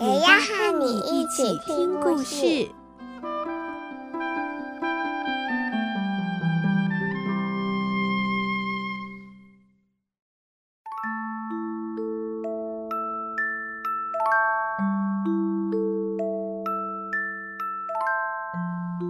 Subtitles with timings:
[0.00, 2.68] 也要和你一起听故事。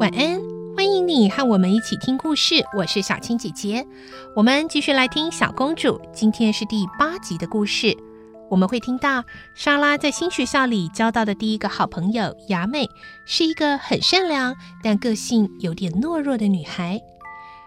[0.00, 0.40] 晚安，
[0.74, 2.64] 欢迎你和我们一起听故事。
[2.74, 3.86] 我是小青姐姐，
[4.34, 6.00] 我们继续来听小公主。
[6.14, 7.94] 今天是第八集的故事。
[8.50, 12.88] 我们会听到莎拉在新学校里交到的第一个好朋友雅美，
[13.26, 17.00] 是一个很善良但个性有点懦弱的女孩。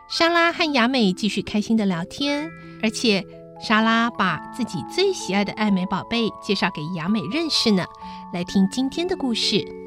[0.09, 2.49] 莎拉和雅美继续开心的聊天，
[2.81, 3.23] 而且
[3.61, 7.85] 莎拉把自己最喜爱的爱美宝贝介绍给雅美认识呢。
[8.33, 9.80] 来听今天的故事。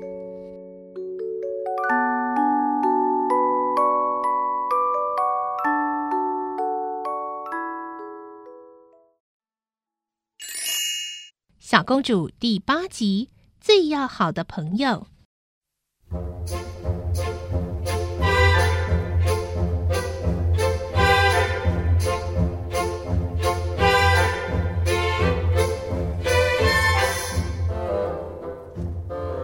[11.75, 13.31] 小公主第八集，
[13.61, 15.09] 最要好的朋友。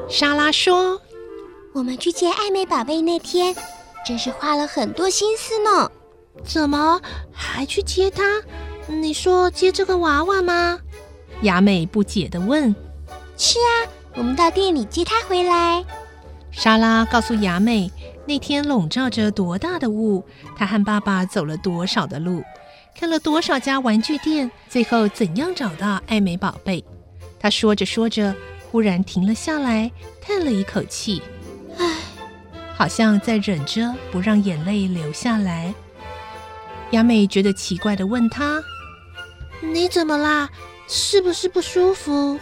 [0.08, 1.02] 莎拉说
[1.74, 3.52] ：“我们去接爱美宝贝那天，
[4.06, 5.90] 真是花了很多心思呢。
[6.44, 8.22] 怎么还去接她？
[8.86, 10.78] 你说接这个娃娃吗？”
[11.42, 12.74] 雅美不解地问
[13.38, 15.84] ：“是啊，我们到店里接她回来。”
[16.52, 17.91] 莎拉告诉雅美，
[18.27, 20.22] 那天笼罩着多大的雾，
[20.56, 22.42] 她和爸爸走了多少的路，
[22.94, 26.84] 看了多少家玩具店，最后怎样找到爱美宝贝。
[27.38, 28.34] 她说着说着，
[28.70, 31.22] 忽然停了下来，叹了一口气
[31.78, 31.97] ：“唉，
[32.75, 35.72] 好像在忍着不让眼泪流下来。”
[36.91, 38.62] 雅美觉得奇怪地问她
[39.62, 40.50] ：“你怎么啦？”
[40.92, 42.36] 是不是不舒服？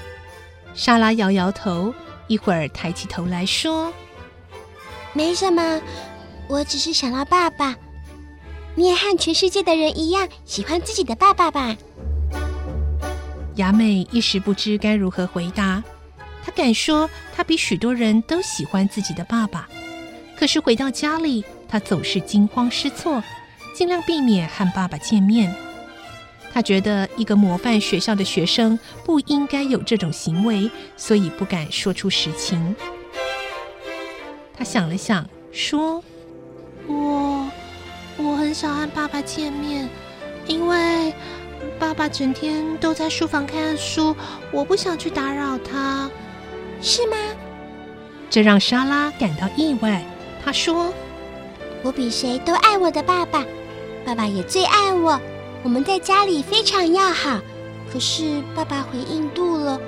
[0.74, 1.92] 莎拉摇摇头，
[2.28, 3.92] 一会儿抬起头来说
[5.12, 5.82] ：“没什么，
[6.48, 7.76] 我只是想到爸爸。
[8.74, 11.76] 你也和全世界的人一样喜欢自己的爸爸吧？”
[13.56, 15.84] 雅美一时不知该如何回答。
[16.42, 19.68] 她敢说，她比许多人都喜欢自己的爸爸。
[20.38, 23.22] 可是回到家里，她总是惊慌失措，
[23.74, 25.54] 尽量避免和爸爸见面。
[26.52, 32.74] 他觉得一个模范学校的学生不应该有这种行为，所以不敢说出实情。
[34.56, 36.02] 他想了想，说
[36.88, 37.48] ：“我
[38.16, 39.88] 我很少和爸爸见面，
[40.48, 41.14] 因为
[41.78, 44.16] 爸爸整天都在书房看书，
[44.50, 46.10] 我不想去打扰他。”
[46.82, 47.16] 是吗？
[48.28, 50.04] 这让莎拉感到意外。
[50.44, 50.92] 她说
[51.84, 53.44] ：“我比谁都爱我的爸爸，
[54.04, 55.20] 爸爸也最爱我。”
[55.64, 57.40] 我们在家里非常要好，
[57.92, 59.78] 可是爸爸回印度了，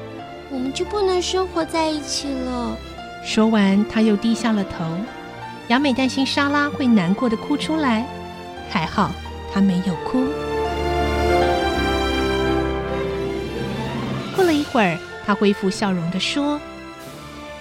[0.51, 2.77] 我们就不能生活在一起了。
[3.25, 4.85] 说完，他又低下了头。
[5.69, 8.05] 雅美担心莎拉会难过的哭出来，
[8.69, 9.13] 还好
[9.53, 10.27] 她没有哭。
[14.35, 16.61] 过了一会儿，她恢复笑容的说：“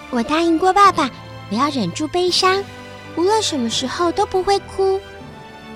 [0.10, 1.10] 我答应过爸爸，
[1.52, 2.64] 我要忍住悲伤，
[3.16, 5.00] 无论什么时候都不会哭。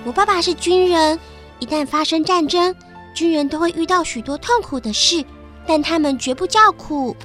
[0.04, 1.18] 我爸爸是军人。”
[1.64, 2.76] 一旦发生战争，
[3.14, 5.24] 军人都会遇到许多痛苦的事，
[5.66, 7.16] 但他们绝不叫苦。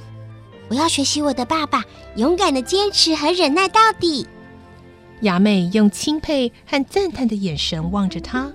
[0.70, 1.84] 我要学习我的爸爸，
[2.16, 4.26] 勇敢的坚持和忍耐到底。
[5.20, 8.50] 雅美用钦佩和赞叹的眼神望着他。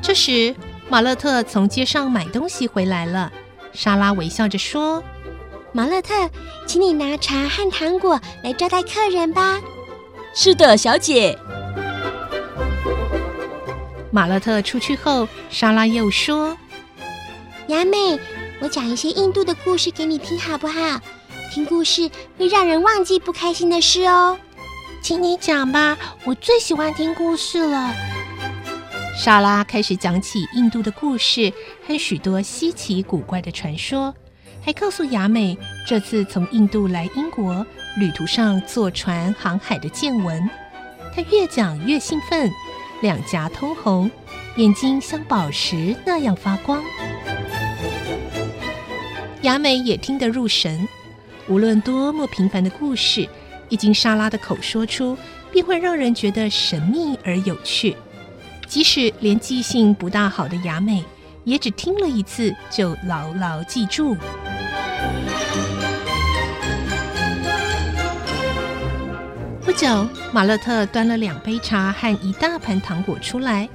[0.00, 0.54] 这时，
[0.88, 3.32] 马勒特从街上买东西回来了。
[3.72, 5.02] 莎拉微笑着说
[5.74, 6.30] ：“马勒特，
[6.64, 9.60] 请你拿茶和糖果来招待客人吧。”
[10.34, 11.36] 是的，小姐。
[14.10, 16.56] 马勒特出去后，莎拉又说
[17.68, 18.18] ：“雅美，
[18.60, 21.00] 我讲一些印度的故事给你听，好不好？
[21.52, 24.38] 听故事会让人忘记不开心的事哦。
[25.02, 27.94] 请你讲吧，我最喜欢听故事了。”
[29.16, 31.52] 莎拉开始讲起印度的故事
[31.86, 34.14] 和许多稀奇古怪的传说。
[34.62, 37.66] 还告诉雅美这次从印度来英国
[37.96, 40.48] 旅途上坐船航海的见闻，
[41.14, 42.50] 她越讲越兴奋，
[43.02, 44.10] 两颊通红，
[44.56, 46.82] 眼睛像宝石那样发光。
[49.42, 50.86] 雅美也听得入神，
[51.48, 53.26] 无论多么平凡的故事，
[53.70, 55.16] 一经莎拉的口说出，
[55.50, 57.96] 便会让人觉得神秘而有趣。
[58.68, 61.02] 即使连记性不大好的雅美，
[61.44, 64.16] 也只听了一次就牢牢记住。
[69.62, 73.68] 不久，马勒特端了两杯茶和一大盘糖果出来，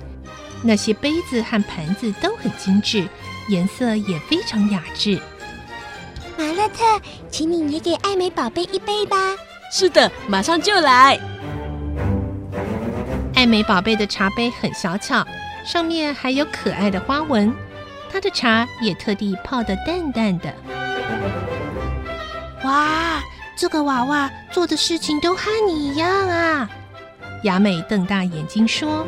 [0.61, 3.07] 那些杯子和盘子都很精致，
[3.47, 5.19] 颜色也非常雅致。
[6.37, 6.83] 马勒特，
[7.31, 9.15] 请你也给爱美宝贝一杯吧。
[9.71, 11.17] 是的，马上就来。
[13.33, 15.25] 爱美宝贝的茶杯很小巧，
[15.65, 17.53] 上面还有可爱的花纹。
[18.11, 20.53] 她的茶也特地泡得淡淡的。
[22.63, 23.21] 哇，
[23.57, 26.69] 这个娃娃做的事情都和你一样啊！
[27.43, 29.05] 雅美瞪大眼睛说：“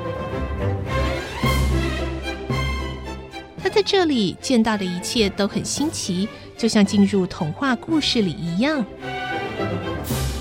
[3.64, 8.86] 他在这里见到的一切都很新奇，就像进入童话故事里一样。”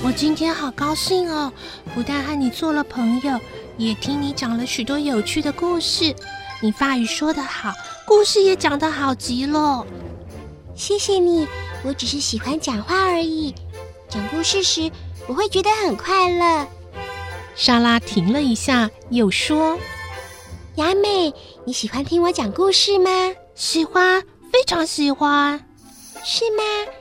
[0.05, 1.53] 我今天好高兴哦，
[1.95, 3.41] 不但和你做了朋友。
[3.79, 6.15] 也听你讲了许多有趣的故事，
[6.63, 7.73] 你法语说得好，
[8.07, 9.87] 故事也讲得好极了。
[10.75, 11.47] 谢谢你，
[11.85, 13.55] 我只是喜欢讲话而已。
[14.09, 14.91] 讲故事时
[15.27, 16.67] 我会觉得很快乐。
[17.55, 19.79] 莎拉停了一下，又说
[20.77, 21.35] ：“雅美，
[21.65, 23.11] 你喜欢听我讲故事吗？
[23.55, 24.23] 喜欢，
[24.53, 25.67] 非常喜欢。
[26.25, 26.93] 是吗？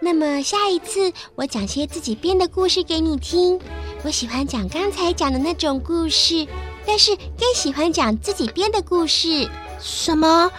[0.00, 3.60] 那么下一次我讲些自己编的故事给你听。”
[4.04, 6.46] 我喜欢讲刚才讲的那种故事，
[6.86, 9.48] 但是更喜欢讲自己编的故事。
[9.80, 10.52] 什么？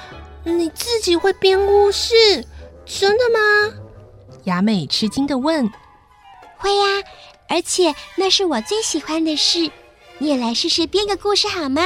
[0.43, 2.15] 你自己会编故事？
[2.87, 3.77] 真的吗？
[4.45, 5.71] 雅美吃惊的问。
[6.57, 7.03] 会呀，
[7.47, 9.69] 而且那是我最喜欢的事。
[10.17, 11.83] 你也来试试编个故事好吗？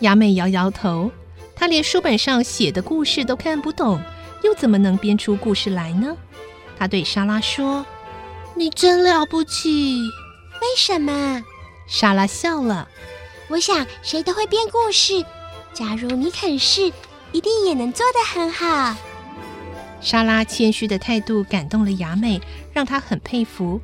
[0.00, 1.10] 雅美摇摇头，
[1.54, 4.00] 她连书本上写的故事都看不懂，
[4.42, 6.16] 又怎么能编出故事来呢？
[6.78, 7.84] 她对莎拉说。
[8.56, 10.00] 你真了不起！
[10.60, 11.42] 为什么？
[11.88, 12.88] 莎拉笑了。
[13.48, 15.24] 我想谁都会编故事。
[15.72, 16.92] 假如你肯试，
[17.32, 18.96] 一定也能做得很好。
[20.00, 22.40] 莎拉谦虚的态度感动了雅美，
[22.72, 23.80] 让她很佩服。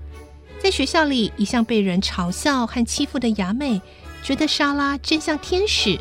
[0.62, 3.82] 在学校里一向被人嘲笑和欺负的雅美，
[4.22, 5.98] 觉得莎拉真像天使。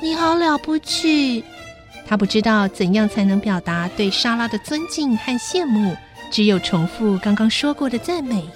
[0.00, 1.44] 你好了不起！
[2.06, 5.96] 他不知道怎样才能表达对莎拉的尊敬和羡慕，
[6.30, 8.48] 只有重复刚刚说过的赞美。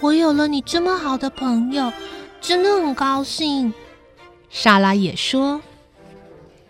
[0.00, 1.92] 我有了你这么好的朋友，
[2.40, 3.72] 真的很高兴。
[4.50, 5.60] 莎拉也说：“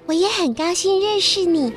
[0.07, 1.73] 我也很高兴认识你，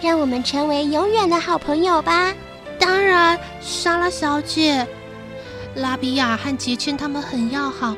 [0.00, 2.34] 让我们成为永远的好朋友吧。”
[2.78, 4.86] 当然，莎拉小姐，
[5.74, 7.94] 拉比亚和杰茜他们很要好，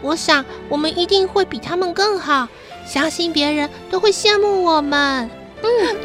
[0.00, 2.48] 我想我们一定会比他们更好。
[2.84, 5.30] 相信别人都会羡慕我们。
[5.62, 5.96] 嗯，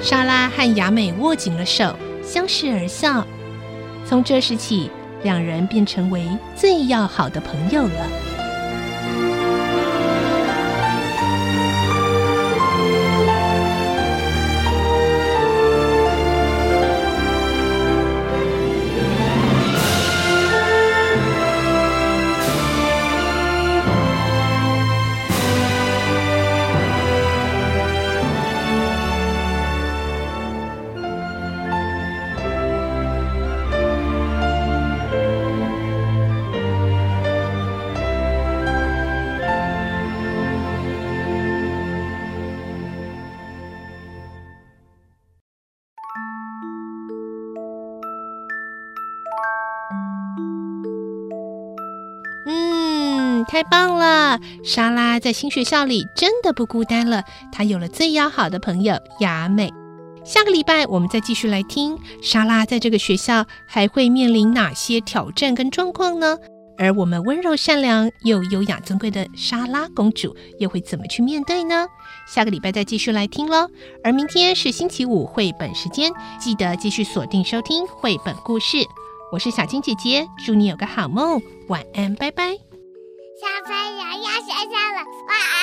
[0.02, 3.26] 莎拉和雅美握紧了手，相视而笑。
[4.06, 4.90] 从这时起，
[5.22, 6.26] 两人便成为
[6.56, 8.08] 最要好的朋友了。
[53.48, 54.38] 太棒了！
[54.62, 59.72] 莎拉在新学校里真的不孤单了，她有了最要好的朋友雅美。
[60.24, 66.36] 下个礼拜我们再继续来听莎拉在这个学校还会面临哪些挑战跟状况呢？
[66.76, 71.86] 而我们温柔善良又优雅尊贵的莎拉公主又会怎么去面对呢？
[72.28, 73.68] 下个礼拜再继续来听喽。
[74.04, 78.76] 而明天是星期五绘本时间，记得继续锁定收听绘本故事。
[79.32, 82.67] 我是小青姐姐，祝你有个好梦，晚安，拜拜。
[84.48, 85.57] 摘下了，晚安。